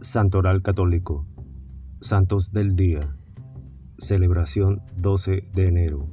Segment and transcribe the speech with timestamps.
[0.00, 1.26] Santoral Católico.
[2.00, 3.00] Santos del Día.
[3.98, 6.06] Celebración 12 de enero.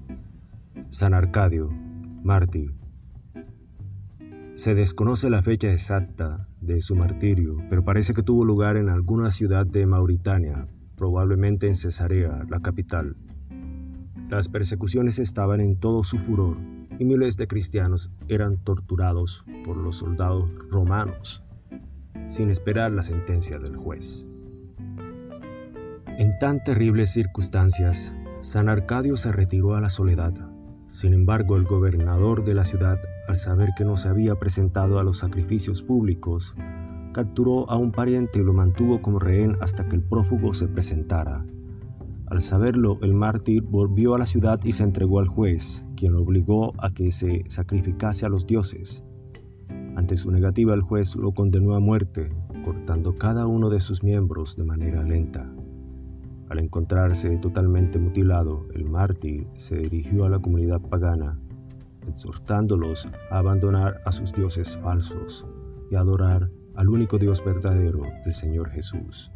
[0.90, 1.70] San Arcadio,
[2.24, 2.74] mártir.
[4.56, 9.30] Se desconoce la fecha exacta de su martirio, pero parece que tuvo lugar en alguna
[9.30, 13.16] ciudad de Mauritania, probablemente en Cesarea, la capital.
[14.30, 16.58] Las persecuciones estaban en todo su furor
[16.98, 21.44] y miles de cristianos eran torturados por los soldados romanos
[22.28, 24.28] sin esperar la sentencia del juez.
[26.18, 28.12] En tan terribles circunstancias,
[28.42, 30.34] San Arcadio se retiró a la soledad.
[30.88, 35.04] Sin embargo, el gobernador de la ciudad, al saber que no se había presentado a
[35.04, 36.56] los sacrificios públicos,
[37.12, 41.46] capturó a un pariente y lo mantuvo como rehén hasta que el prófugo se presentara.
[42.28, 46.22] Al saberlo, el mártir volvió a la ciudad y se entregó al juez, quien lo
[46.22, 49.04] obligó a que se sacrificase a los dioses.
[50.06, 52.30] Ante su negativa el juez lo condenó a muerte,
[52.64, 55.52] cortando cada uno de sus miembros de manera lenta.
[56.48, 61.40] Al encontrarse totalmente mutilado, el mártir se dirigió a la comunidad pagana,
[62.08, 65.48] exhortándolos a abandonar a sus dioses falsos
[65.90, 69.32] y a adorar al único Dios verdadero, el Señor Jesús.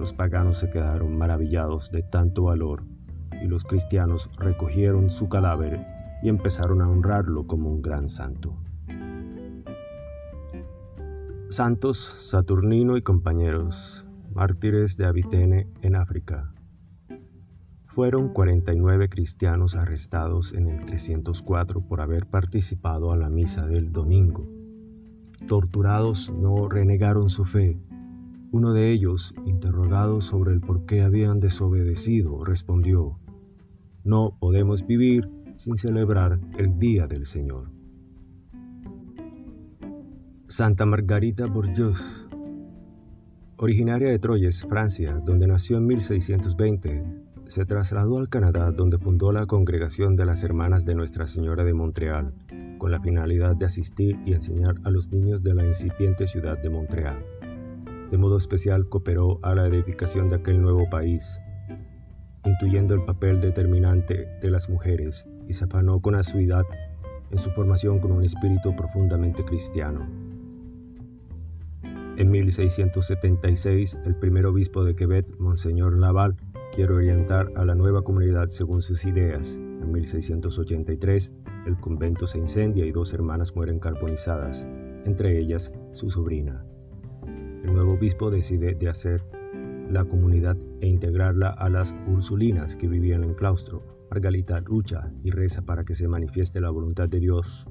[0.00, 2.82] Los paganos se quedaron maravillados de tanto valor
[3.40, 5.86] y los cristianos recogieron su cadáver
[6.24, 8.58] y empezaron a honrarlo como un gran santo.
[11.56, 14.04] Santos Saturnino y compañeros,
[14.34, 16.52] mártires de Abitene en África.
[17.86, 24.46] Fueron 49 cristianos arrestados en el 304 por haber participado a la misa del domingo.
[25.46, 27.80] Torturados no renegaron su fe.
[28.52, 33.18] Uno de ellos, interrogado sobre el por qué habían desobedecido, respondió,
[34.04, 37.75] No podemos vivir sin celebrar el Día del Señor.
[40.48, 42.24] Santa Margarita Bourgeois,
[43.56, 47.02] originaria de Troyes, Francia, donde nació en 1620,
[47.46, 51.74] se trasladó al Canadá donde fundó la Congregación de las Hermanas de Nuestra Señora de
[51.74, 52.32] Montreal,
[52.78, 56.70] con la finalidad de asistir y enseñar a los niños de la incipiente ciudad de
[56.70, 57.26] Montreal.
[58.08, 61.40] De modo especial cooperó a la edificación de aquel nuevo país,
[62.44, 66.62] intuyendo el papel determinante de las mujeres y se afanó con asiduidad
[67.32, 70.25] en su formación con un espíritu profundamente cristiano.
[72.18, 76.34] En 1676, el primer obispo de Quebec, Monseñor Laval,
[76.74, 79.56] quiere orientar a la nueva comunidad según sus ideas.
[79.56, 81.30] En 1683,
[81.66, 84.66] el convento se incendia y dos hermanas mueren carbonizadas,
[85.04, 86.64] entre ellas su sobrina.
[87.64, 89.22] El nuevo obispo decide de hacer
[89.90, 93.82] la comunidad e integrarla a las ursulinas que vivían en claustro.
[94.10, 97.66] Margalita lucha y reza para que se manifieste la voluntad de Dios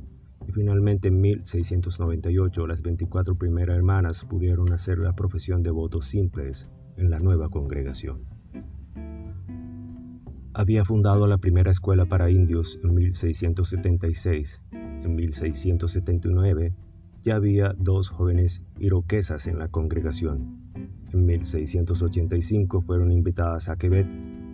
[0.47, 6.67] y finalmente en 1698 las 24 primeras hermanas pudieron hacer la profesión de votos simples
[6.97, 8.25] en la nueva congregación.
[10.53, 14.61] Había fundado la primera escuela para indios en 1676.
[14.71, 16.73] En 1679
[17.21, 20.71] ya había dos jóvenes iroquesas en la congregación.
[21.11, 24.07] En 1685 fueron invitadas a Quebec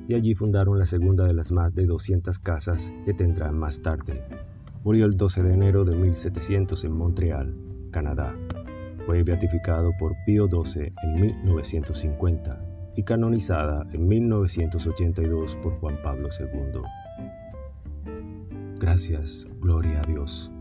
[0.08, 4.24] y allí fundaron la segunda de las más de 200 casas que tendrán más tarde.
[4.84, 7.56] Murió el 12 de enero de 1700 en Montreal,
[7.92, 8.36] Canadá.
[9.06, 12.60] Fue beatificado por Pío XII en 1950
[12.96, 16.82] y canonizada en 1982 por Juan Pablo II.
[18.80, 20.52] Gracias, gloria a Dios.